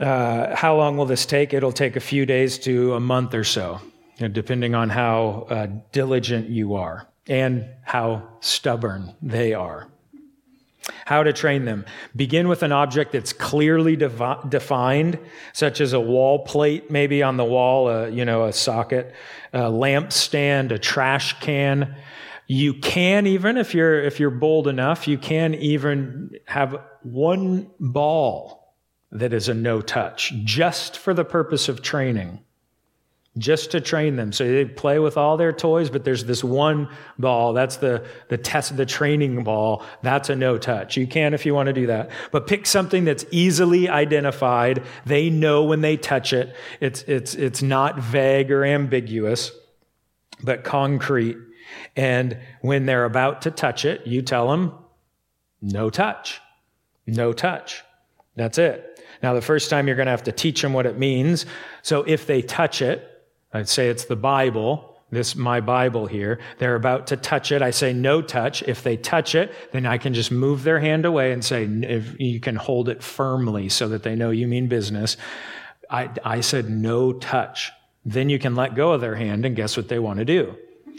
[0.00, 1.54] Uh, how long will this take?
[1.54, 3.80] It'll take a few days to a month or so,
[4.20, 9.88] you know, depending on how uh, diligent you are and how stubborn they are.
[11.06, 11.86] How to train them.
[12.14, 15.18] Begin with an object that's clearly devi- defined,
[15.52, 19.14] such as a wall plate, maybe on the wall, uh, you know, a socket,
[19.52, 21.96] a lamp stand, a trash can.
[22.46, 28.76] You can even, if you're, if you're bold enough, you can even have one ball
[29.12, 32.40] that is a no touch, just for the purpose of training
[33.38, 34.32] just to train them.
[34.32, 36.88] So they play with all their toys, but there's this one
[37.18, 37.52] ball.
[37.52, 39.84] That's the, the test, the training ball.
[40.02, 40.96] That's a no touch.
[40.96, 42.10] You can if you want to do that.
[42.32, 44.82] But pick something that's easily identified.
[45.06, 46.56] They know when they touch it.
[46.80, 49.52] It's, it's, it's not vague or ambiguous,
[50.42, 51.36] but concrete.
[51.94, 54.74] And when they're about to touch it, you tell them,
[55.62, 56.40] no touch.
[57.06, 57.84] No touch.
[58.34, 59.00] That's it.
[59.22, 61.46] Now, the first time you're going to have to teach them what it means.
[61.82, 63.06] So if they touch it,
[63.52, 66.38] I'd say it's the Bible, this my Bible here.
[66.58, 67.62] They're about to touch it.
[67.62, 68.62] I say no touch.
[68.62, 72.18] If they touch it, then I can just move their hand away and say if
[72.20, 75.16] you can hold it firmly so that they know you mean business.
[75.90, 77.72] I, I said no touch.
[78.04, 80.56] Then you can let go of their hand and guess what they want to do?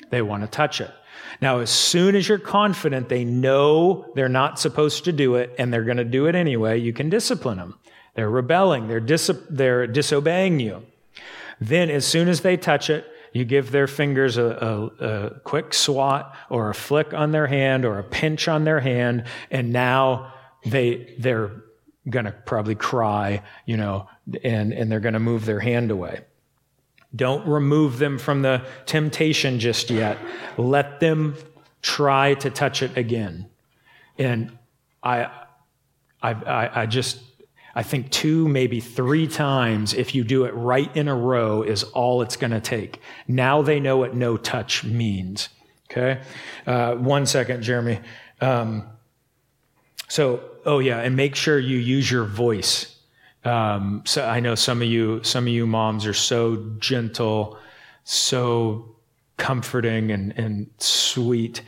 [0.09, 0.91] They want to touch it.
[1.39, 5.73] Now, as soon as you're confident they know they're not supposed to do it and
[5.73, 7.79] they're going to do it anyway, you can discipline them.
[8.15, 8.87] They're rebelling.
[8.87, 10.85] They're, dis- they're disobeying you.
[11.61, 14.45] Then, as soon as they touch it, you give their fingers a,
[14.99, 18.79] a, a, quick swat or a flick on their hand or a pinch on their
[18.79, 20.33] hand, and now
[20.65, 21.51] they they're
[22.09, 24.09] gonna probably cry, you know,
[24.43, 26.21] and, and they're gonna move their hand away.
[27.15, 30.17] Don't remove them from the temptation just yet.
[30.57, 31.35] Let them
[31.83, 33.47] try to touch it again.
[34.17, 34.57] And
[35.03, 35.29] I
[36.21, 37.19] I, I, I just
[37.75, 41.83] I think two, maybe three times, if you do it right in a row, is
[41.83, 42.99] all it's going to take.
[43.27, 45.49] Now they know what no touch means.
[45.89, 46.21] Okay?
[46.65, 47.99] Uh, one second, Jeremy.
[48.39, 48.87] Um,
[50.07, 52.97] so, oh yeah, and make sure you use your voice.
[53.43, 57.57] Um, so I know some of you, some of you moms are so gentle,
[58.03, 58.95] so
[59.37, 61.61] comforting and, and sweet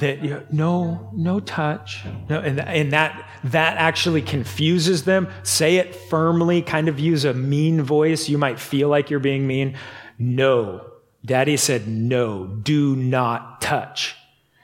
[0.00, 2.04] that you know, no no touch.
[2.28, 5.28] No and, and that that actually confuses them.
[5.42, 8.28] Say it firmly kind of use a mean voice.
[8.28, 9.76] You might feel like you're being mean.
[10.18, 10.86] No.
[11.24, 12.46] Daddy said no.
[12.46, 14.16] Do not touch.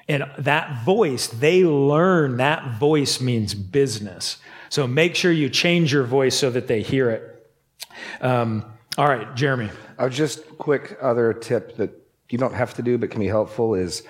[0.08, 4.38] And that voice they learn that voice means business.
[4.70, 7.52] So make sure you change your voice so that they hear it.
[8.22, 8.64] Um,
[8.96, 9.68] all right jeremy.
[9.98, 11.90] Uh, just quick other tip that
[12.30, 14.04] you don't have to do but can be helpful is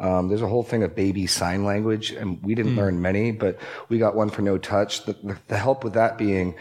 [0.00, 2.78] um, there's a whole thing of baby sign language, and we didn't mm.
[2.78, 3.58] learn many, but
[3.88, 5.04] we got one for no touch.
[5.04, 6.54] The, the, the, help with that being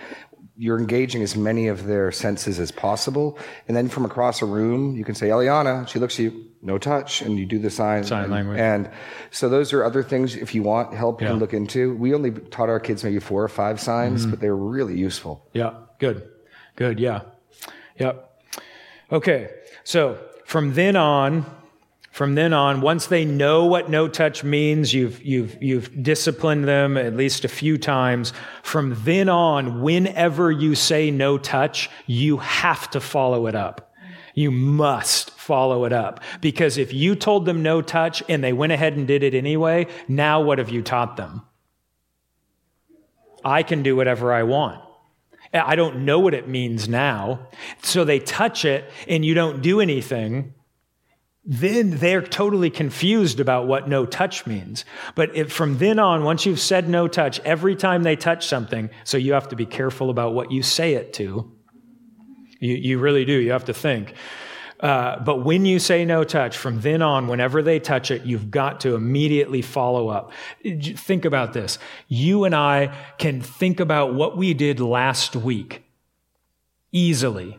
[0.59, 4.95] you're engaging as many of their senses as possible, and then from across a room,
[4.95, 8.03] you can say, Eliana, she looks at you, no touch, and you do the sign.
[8.03, 8.59] Sign and, language.
[8.59, 8.89] And
[9.29, 11.33] so those are other things, if you want help, you yeah.
[11.33, 11.95] can look into.
[11.95, 14.31] We only taught our kids maybe four or five signs, mm-hmm.
[14.31, 15.47] but they're really useful.
[15.53, 16.27] Yeah, good.
[16.75, 17.21] Good, yeah.
[17.99, 18.23] Yep.
[19.11, 19.49] Okay,
[19.83, 21.45] so from then on,
[22.17, 26.97] from then on, once they know what no touch means, you've, you've, you've disciplined them
[26.97, 28.33] at least a few times.
[28.63, 33.93] From then on, whenever you say no touch, you have to follow it up.
[34.33, 36.19] You must follow it up.
[36.41, 39.85] Because if you told them no touch and they went ahead and did it anyway,
[40.07, 41.43] now what have you taught them?
[43.45, 44.81] I can do whatever I want.
[45.53, 47.47] I don't know what it means now.
[47.83, 50.55] So they touch it and you don't do anything
[51.49, 54.83] then they're totally confused about what no touch means.
[55.15, 58.89] But if, from then on, once you've said no touch, every time they touch something,
[59.05, 61.49] so you have to be careful about what you say it to.
[62.59, 63.31] You, you really do.
[63.31, 64.13] You have to think.
[64.81, 68.51] Uh, but when you say no touch, from then on, whenever they touch it, you've
[68.51, 70.31] got to immediately follow up.
[70.63, 71.79] Think about this.
[72.09, 75.83] You and I can think about what we did last week
[76.91, 77.57] easily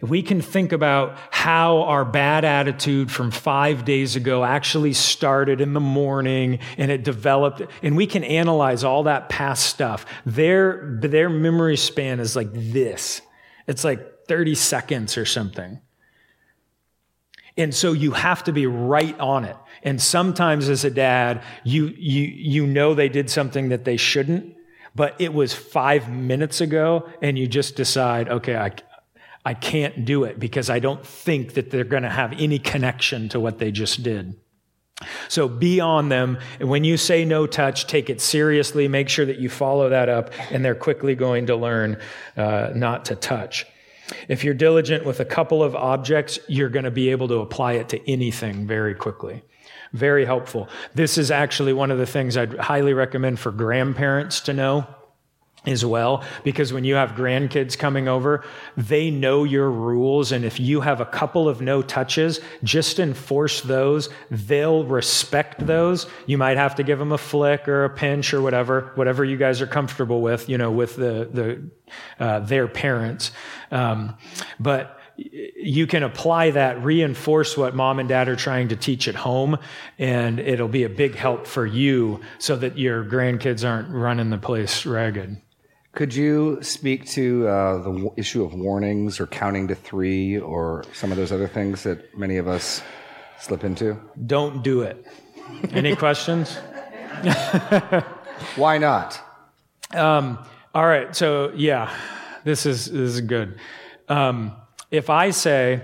[0.00, 5.60] if we can think about how our bad attitude from five days ago actually started
[5.60, 10.98] in the morning and it developed, and we can analyze all that past stuff, their,
[11.00, 13.22] their memory span is like this.
[13.66, 15.80] It's like 30 seconds or something.
[17.56, 19.56] And so you have to be right on it.
[19.82, 24.54] And sometimes as a dad, you, you, you know they did something that they shouldn't,
[24.94, 28.72] but it was five minutes ago, and you just decide, okay, I,
[29.48, 33.30] I can't do it because I don't think that they're going to have any connection
[33.30, 34.36] to what they just did.
[35.28, 36.36] So be on them.
[36.60, 38.88] And when you say no touch, take it seriously.
[38.88, 41.98] Make sure that you follow that up, and they're quickly going to learn
[42.36, 43.64] uh, not to touch.
[44.28, 47.72] If you're diligent with a couple of objects, you're going to be able to apply
[47.80, 49.42] it to anything very quickly.
[49.94, 50.68] Very helpful.
[50.94, 54.86] This is actually one of the things I'd highly recommend for grandparents to know
[55.66, 58.44] as well because when you have grandkids coming over
[58.76, 63.60] they know your rules and if you have a couple of no touches just enforce
[63.62, 64.08] those.
[64.30, 66.06] They'll respect those.
[66.26, 69.36] You might have to give them a flick or a pinch or whatever whatever you
[69.36, 71.70] guys are comfortable with you know with the the
[72.24, 73.32] uh, their parents.
[73.70, 74.16] Um,
[74.58, 79.16] but you can apply that, reinforce what mom and dad are trying to teach at
[79.16, 79.58] home,
[79.98, 84.38] and it'll be a big help for you so that your grandkids aren't running the
[84.38, 85.42] place ragged.
[85.98, 91.10] Could you speak to uh, the issue of warnings or counting to three or some
[91.10, 92.82] of those other things that many of us
[93.40, 94.00] slip into?
[94.24, 95.04] Don't do it.
[95.72, 96.56] Any questions?
[98.54, 99.20] Why not?
[99.92, 100.38] Um,
[100.72, 101.16] all right.
[101.16, 101.92] So yeah,
[102.44, 103.58] this is this is good.
[104.08, 104.52] Um,
[104.92, 105.82] if I say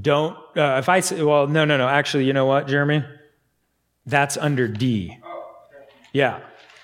[0.00, 1.86] don't, uh, if I say, well, no, no, no.
[1.86, 3.04] Actually, you know what, Jeremy?
[4.06, 5.18] That's under D.
[6.14, 6.40] Yeah,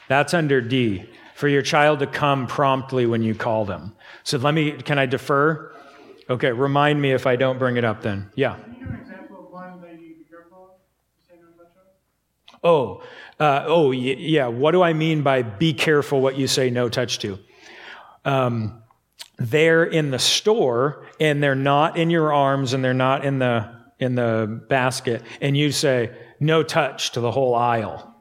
[0.09, 1.09] that's under D.
[1.37, 3.95] For your child to come promptly when you call them.
[4.24, 4.72] So let me.
[4.72, 5.70] Can I defer?
[6.30, 6.51] Okay.
[6.51, 8.01] Remind me if I don't bring it up.
[8.01, 8.57] Then yeah.
[8.57, 11.28] Can you give an example of one that you need to be careful of?
[11.28, 12.64] Say no touch of?
[12.64, 13.03] Oh,
[13.39, 14.47] uh, oh, yeah.
[14.47, 17.39] What do I mean by be careful what you say no touch to?
[18.24, 18.82] Um,
[19.37, 23.76] they're in the store and they're not in your arms and they're not in the
[23.99, 28.16] in the basket, and you say no touch to the whole aisle.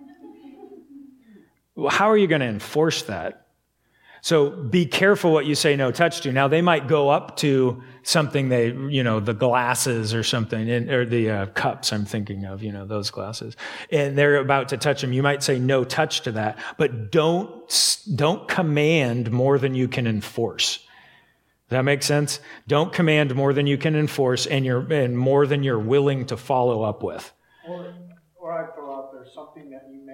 [1.90, 3.46] How are you going to enforce that?
[4.22, 6.32] So be careful what you say no touch to.
[6.32, 11.06] Now they might go up to something they, you know, the glasses or something, or
[11.06, 13.56] the uh, cups I'm thinking of, you know, those glasses,
[13.92, 15.14] and they're about to touch them.
[15.14, 20.08] You might say no touch to that, but don't don't command more than you can
[20.08, 20.78] enforce.
[20.78, 22.40] Does that make sense?
[22.68, 26.38] Don't command more than you can enforce, and you're and more than you're willing to
[26.38, 27.32] follow up with.
[27.68, 27.94] Or,
[28.36, 30.05] or I throw out there something that you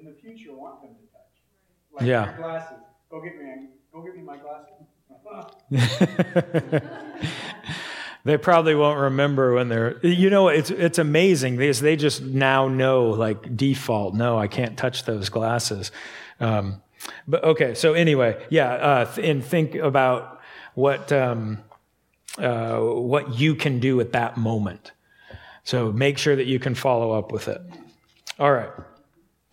[0.00, 1.20] in the future, want them to touch.
[1.92, 2.26] Like Yeah.
[2.26, 2.78] your glasses.
[3.10, 4.74] Go get me, go get me my glasses.
[8.24, 12.68] they probably won't remember when they're you know it's it's amazing because they just now
[12.68, 15.92] know like default no i can't touch those glasses
[16.40, 16.82] um,
[17.28, 20.40] but okay so anyway yeah uh, and think about
[20.74, 21.58] what um,
[22.38, 24.92] uh, what you can do at that moment
[25.64, 27.60] so make sure that you can follow up with it
[28.38, 28.70] all right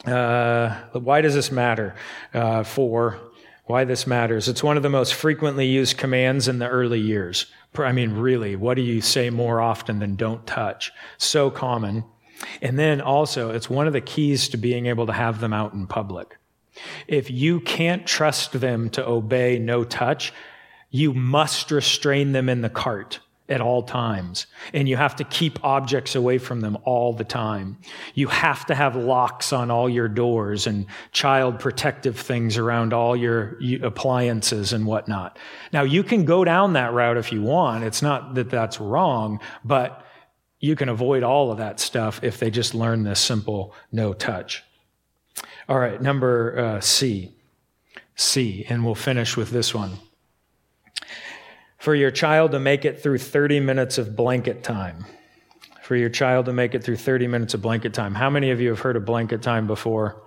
[0.05, 1.95] uh, why does this matter
[2.33, 3.19] uh, for
[3.67, 4.47] why this matters.
[4.47, 7.45] It's one of the most frequently used commands in the early years.
[7.77, 10.91] I mean, really, what do you say more often than don't touch?
[11.17, 12.05] So common.
[12.61, 15.73] And then also, it's one of the keys to being able to have them out
[15.73, 16.37] in public.
[17.07, 20.33] If you can't trust them to obey no touch,
[20.89, 23.19] you must restrain them in the cart
[23.49, 24.45] at all times.
[24.73, 27.77] And you have to keep objects away from them all the time.
[28.13, 33.15] You have to have locks on all your doors and child protective things around all
[33.15, 35.39] your appliances and whatnot.
[35.71, 37.83] Now, you can go down that route if you want.
[37.83, 40.03] It's not that that's wrong, but
[40.59, 44.63] you can avoid all of that stuff if they just learn this simple no touch.
[45.69, 47.33] All right, number uh, C.
[48.15, 49.99] C, and we'll finish with this one
[51.87, 55.05] for your child to make it through 30 minutes of blanket time.
[55.83, 58.13] For your child to make it through 30 minutes of blanket time.
[58.13, 60.21] How many of you have heard of blanket time before?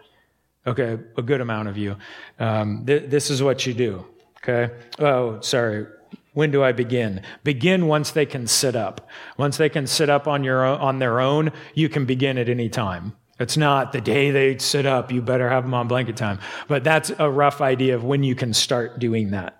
[0.67, 1.97] Okay, a good amount of you.
[2.39, 4.07] Um, th- this is what you do.
[4.39, 4.75] Okay.
[4.99, 5.87] Oh, sorry.
[6.33, 7.21] When do I begin?
[7.45, 9.07] Begin once they can sit up.
[9.37, 12.49] Once they can sit up on your own, on their own, you can begin at
[12.49, 13.15] any time.
[13.39, 16.39] It's not the day they sit up, you better have them on blanket time.
[16.69, 19.60] But that's a rough idea of when you can start doing that.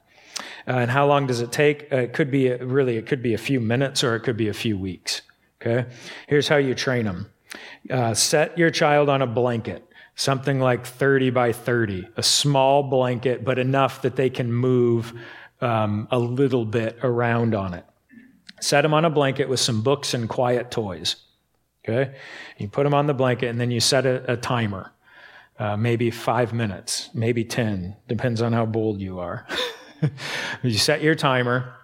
[0.71, 1.93] Uh, and how long does it take?
[1.93, 4.37] Uh, it could be a, really, it could be a few minutes or it could
[4.37, 5.23] be a few weeks.
[5.61, 5.91] Okay.
[6.29, 7.33] Here's how you train them.
[7.91, 13.45] Uh, set your child on a blanket, something like 30 by 30, a small blanket,
[13.45, 15.13] but enough that they can move
[15.61, 17.85] um, a little bit around on it.
[18.61, 21.17] Set them on a blanket with some books and quiet toys.
[21.85, 22.15] Okay.
[22.59, 24.93] You put them on the blanket and then you set a, a timer.
[25.59, 29.49] Uh, maybe five minutes, maybe 10, depends on how bold you are.
[30.63, 31.75] you set your timer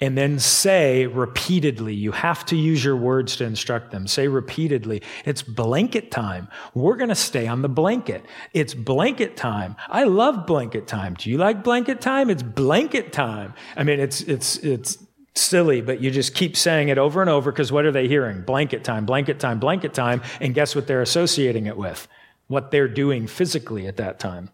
[0.00, 4.06] and then say repeatedly, you have to use your words to instruct them.
[4.06, 6.48] Say repeatedly, it's blanket time.
[6.74, 8.24] We're going to stay on the blanket.
[8.52, 9.76] It's blanket time.
[9.88, 11.14] I love blanket time.
[11.14, 12.30] Do you like blanket time?
[12.30, 13.54] It's blanket time.
[13.76, 14.98] I mean, it's, it's, it's,
[15.36, 18.42] silly, but you just keep saying it over and over because what are they hearing?
[18.42, 20.20] Blanket time, blanket time, blanket time.
[20.40, 22.08] And guess what they're associating it with?
[22.48, 24.50] What they're doing physically at that time.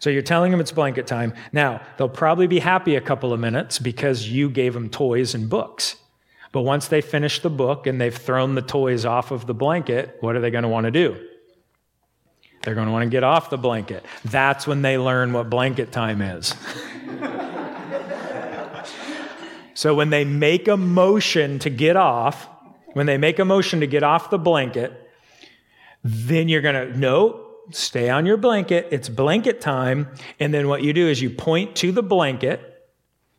[0.00, 1.32] So you're telling them it's blanket time.
[1.52, 5.48] Now, they'll probably be happy a couple of minutes because you gave them toys and
[5.48, 5.96] books.
[6.52, 10.16] But once they finish the book and they've thrown the toys off of the blanket,
[10.20, 11.16] what are they going to want to do?
[12.62, 14.04] They're going to want to get off the blanket.
[14.24, 16.54] That's when they learn what blanket time is.
[19.74, 22.48] so when they make a motion to get off,
[22.92, 24.92] when they make a motion to get off the blanket,
[26.02, 28.88] then you're going to, no, stay on your blanket.
[28.90, 30.08] It's blanket time.
[30.38, 32.88] And then what you do is you point to the blanket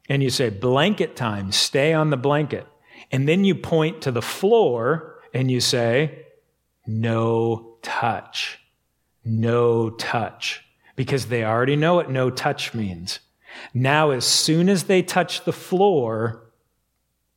[0.09, 2.65] and you say, blanket time, stay on the blanket.
[3.11, 6.25] And then you point to the floor and you say,
[6.85, 8.59] no touch.
[9.23, 10.63] No touch.
[10.95, 13.19] Because they already know what no touch means.
[13.73, 16.51] Now, as soon as they touch the floor,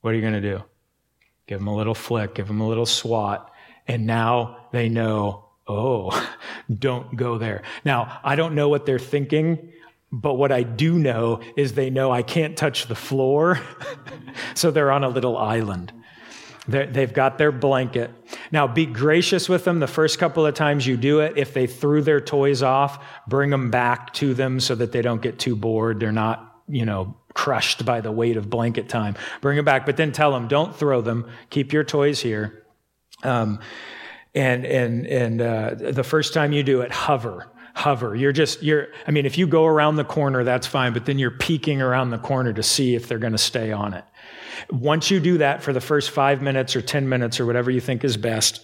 [0.00, 0.62] what are you going to do?
[1.46, 3.50] Give them a little flick, give them a little swat.
[3.88, 6.28] And now they know oh,
[6.78, 7.62] don't go there.
[7.84, 9.72] Now, I don't know what they're thinking
[10.12, 13.60] But what I do know is they know I can't touch the floor.
[14.54, 15.92] so they're on a little island.
[16.66, 18.10] they have got their blanket.
[18.50, 21.34] Now, be gracious with them the first couple of times you do it.
[21.36, 25.22] If they threw their toys off, bring them back to them so that they don't
[25.22, 26.00] get too bored.
[26.00, 29.14] They're not, you know, crushed by the weight of blanket time.
[29.40, 31.30] Bring them back, but then tell them, don't throw them.
[31.50, 32.64] Keep your toys here.
[33.22, 33.60] Um,
[34.34, 38.14] and and and uh, the first time you do it, hover hover.
[38.14, 41.18] You're just, you're, I mean, if you go around the corner, that's fine, but then
[41.18, 44.04] you're peeking around the corner to see if they're going to stay on it.
[44.70, 47.80] Once you do that for the first five minutes or 10 minutes or whatever you
[47.80, 48.62] think is best,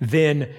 [0.00, 0.52] then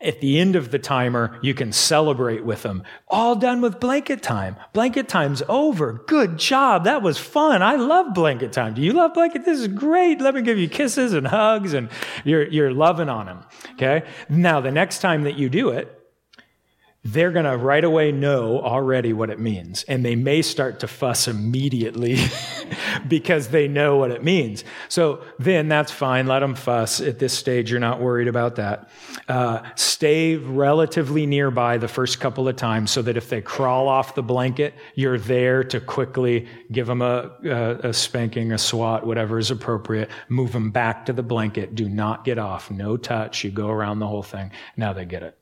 [0.00, 2.84] at the end of the timer, you can celebrate with them.
[3.08, 4.54] All done with blanket time.
[4.72, 6.04] Blanket time's over.
[6.06, 6.84] Good job.
[6.84, 7.62] That was fun.
[7.62, 8.74] I love blanket time.
[8.74, 9.44] Do you love blanket?
[9.44, 10.20] This is great.
[10.20, 11.88] Let me give you kisses and hugs and
[12.24, 13.44] you're, you're loving on them.
[13.72, 14.06] Okay.
[14.28, 15.97] Now, the next time that you do it,
[17.12, 19.82] they're going to right away know already what it means.
[19.84, 22.18] And they may start to fuss immediately
[23.08, 24.64] because they know what it means.
[24.88, 26.26] So then that's fine.
[26.26, 27.00] Let them fuss.
[27.00, 28.90] At this stage, you're not worried about that.
[29.26, 34.14] Uh, stay relatively nearby the first couple of times so that if they crawl off
[34.14, 39.38] the blanket, you're there to quickly give them a, a, a spanking, a swat, whatever
[39.38, 40.10] is appropriate.
[40.28, 41.74] Move them back to the blanket.
[41.74, 42.70] Do not get off.
[42.70, 43.44] No touch.
[43.44, 44.50] You go around the whole thing.
[44.76, 45.37] Now they get it.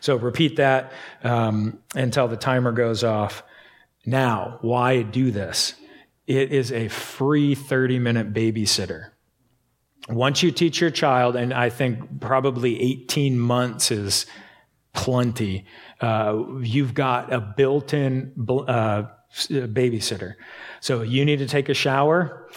[0.00, 0.92] So repeat that
[1.22, 3.42] um, until the timer goes off.
[4.06, 5.74] Now, why do this?
[6.26, 9.10] It is a free 30 minute babysitter.
[10.08, 14.24] Once you teach your child, and I think probably 18 months is
[14.94, 15.66] plenty,
[16.00, 19.02] uh, you've got a built in uh,
[19.48, 20.34] babysitter.
[20.80, 22.48] So you need to take a shower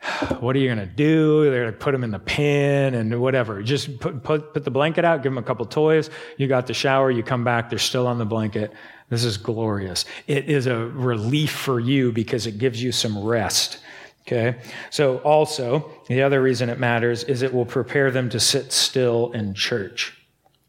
[0.40, 1.50] what are you going to do?
[1.50, 3.62] They're going to put them in the pen and whatever.
[3.62, 6.10] Just put, put, put the blanket out, give them a couple toys.
[6.36, 8.72] You got the shower, you come back, they're still on the blanket.
[9.08, 10.04] This is glorious.
[10.26, 13.78] It is a relief for you because it gives you some rest.
[14.22, 14.58] Okay.
[14.90, 19.32] So also, the other reason it matters is it will prepare them to sit still
[19.32, 20.16] in church,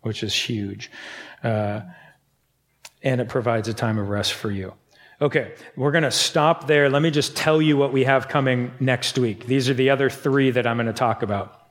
[0.01, 0.89] which is huge.
[1.43, 1.82] Uh,
[3.03, 4.73] and it provides a time of rest for you.
[5.22, 6.89] Okay, we're going to stop there.
[6.89, 9.45] Let me just tell you what we have coming next week.
[9.45, 11.61] These are the other three that I'm going to talk about.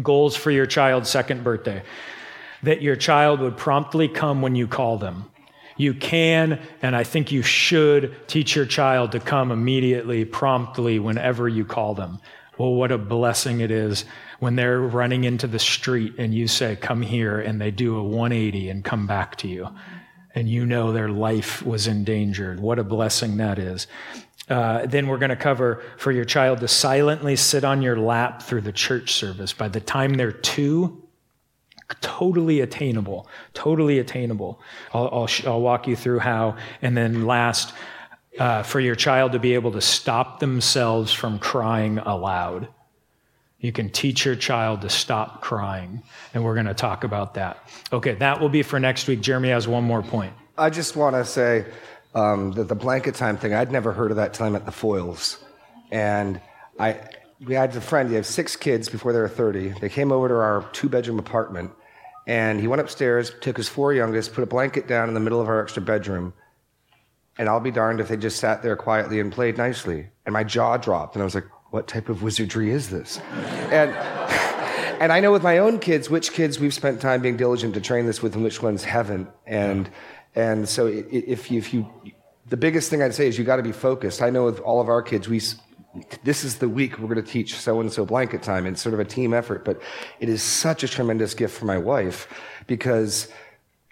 [0.00, 1.82] Goals for your child's second birthday.
[2.62, 5.24] That your child would promptly come when you call them.
[5.76, 11.48] You can, and I think you should, teach your child to come immediately, promptly, whenever
[11.48, 12.20] you call them.
[12.58, 14.04] Well, what a blessing it is
[14.38, 18.04] when they're running into the street and you say, Come here, and they do a
[18.04, 19.68] 180 and come back to you
[20.34, 22.60] and you know their life was endangered.
[22.60, 23.86] What a blessing that is.
[24.48, 28.42] Uh, then we're going to cover for your child to silently sit on your lap
[28.42, 29.52] through the church service.
[29.52, 31.02] By the time they're two,
[32.00, 34.60] totally attainable, totally attainable.
[34.92, 36.56] I'll, I'll, I'll walk you through how.
[36.82, 37.72] And then last,
[38.38, 42.68] uh, for your child to be able to stop themselves from crying aloud.
[43.64, 46.02] You can teach your child to stop crying,
[46.34, 47.66] and we're going to talk about that.
[47.94, 49.22] Okay, that will be for next week.
[49.22, 50.34] Jeremy has one more point.
[50.58, 51.64] I just want to say
[52.14, 55.38] um, that the blanket time thing, I'd never heard of that time at the Foils.
[55.90, 56.42] And
[56.78, 57.00] I,
[57.42, 59.76] we had a friend, he had six kids before they were 30.
[59.80, 61.70] They came over to our two bedroom apartment,
[62.26, 65.40] and he went upstairs, took his four youngest, put a blanket down in the middle
[65.40, 66.34] of our extra bedroom,
[67.38, 70.08] and I'll be darned if they just sat there quietly and played nicely.
[70.26, 73.18] And my jaw dropped, and I was like, what type of wizardry is this?
[73.72, 73.90] And,
[75.00, 77.80] and I know with my own kids, which kids we've spent time being diligent to
[77.80, 79.28] train this with and which ones haven't.
[79.44, 79.90] And,
[80.36, 81.90] and so if you, if you,
[82.46, 84.22] the biggest thing I'd say is you got to be focused.
[84.22, 85.40] I know with all of our kids, we,
[86.22, 88.66] this is the week we're going to teach so and so blanket time.
[88.66, 89.82] It's sort of a team effort, but
[90.20, 92.28] it is such a tremendous gift for my wife
[92.68, 93.32] because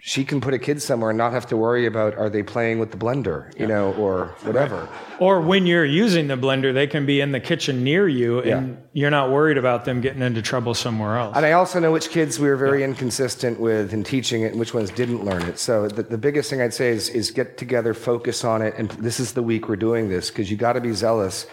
[0.05, 2.77] she can put a kid somewhere and not have to worry about are they playing
[2.77, 4.89] with the blender, you know, or whatever.
[5.17, 8.69] Or when you're using the blender, they can be in the kitchen near you and
[8.71, 8.75] yeah.
[8.91, 11.37] you're not worried about them getting into trouble somewhere else.
[11.37, 12.87] And I also know which kids we were very yeah.
[12.87, 15.57] inconsistent with in teaching it and which ones didn't learn it.
[15.57, 18.73] So the, the biggest thing I'd say is, is get together, focus on it.
[18.77, 21.47] And this is the week we're doing this because you got to be zealous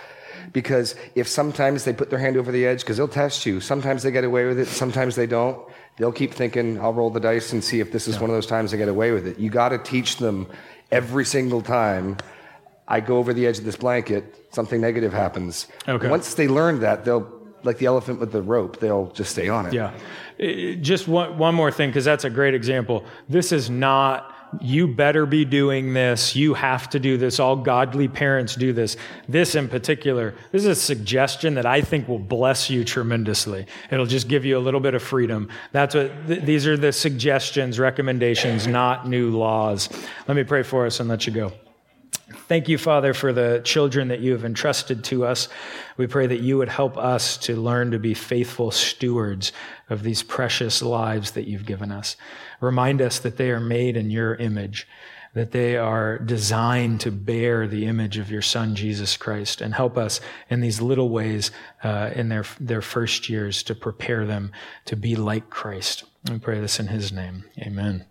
[0.53, 4.03] because if sometimes they put their hand over the edge because they'll test you sometimes
[4.03, 5.71] they get away with it sometimes they don't
[6.01, 8.23] they'll keep thinking, I'll roll the dice and see if this is yeah.
[8.23, 9.39] one of those times I get away with it.
[9.39, 10.47] You got to teach them
[10.91, 12.17] every single time
[12.89, 15.69] I go over the edge of this blanket, something negative happens.
[15.87, 16.09] Okay.
[16.09, 17.31] Once they learn that, they'll,
[17.65, 19.75] like the elephant with the rope, they'll just stay on it.
[19.75, 19.93] Yeah.
[20.81, 23.05] Just one, one more thing, because that's a great example.
[23.29, 26.35] This is not you better be doing this.
[26.35, 27.39] You have to do this.
[27.39, 28.97] All godly parents do this.
[29.29, 33.67] This in particular, this is a suggestion that I think will bless you tremendously.
[33.91, 35.49] It'll just give you a little bit of freedom.
[35.73, 39.89] That's what, th- these are the suggestions, recommendations, not new laws.
[40.27, 41.53] Let me pray for us and let you go.
[42.33, 45.49] Thank you, Father, for the children that you have entrusted to us.
[45.97, 49.53] We pray that you would help us to learn to be faithful stewards
[49.89, 52.17] of these precious lives that you've given us.
[52.61, 54.87] Remind us that they are made in your image,
[55.35, 59.97] that they are designed to bear the image of your Son, Jesus Christ, and help
[59.97, 61.51] us in these little ways
[61.83, 64.53] uh, in their, their first years to prepare them
[64.85, 66.05] to be like Christ.
[66.31, 67.45] We pray this in his name.
[67.59, 68.07] Amen.